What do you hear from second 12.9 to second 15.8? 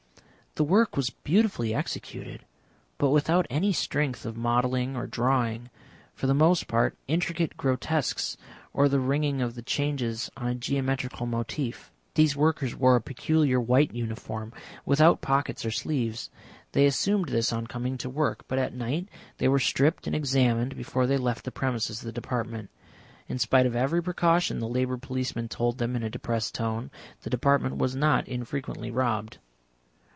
a peculiar white uniform without pockets or